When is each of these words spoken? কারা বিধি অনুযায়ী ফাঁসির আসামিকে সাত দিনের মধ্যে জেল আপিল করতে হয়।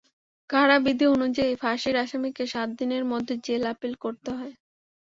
কারা 0.49 0.77
বিধি 0.85 1.05
অনুযায়ী 1.15 1.53
ফাঁসির 1.55 1.95
আসামিকে 1.95 2.43
সাত 2.53 2.69
দিনের 2.79 3.03
মধ্যে 3.11 3.33
জেল 3.45 3.63
আপিল 3.73 3.93
করতে 4.03 4.29
হয়। 4.37 4.53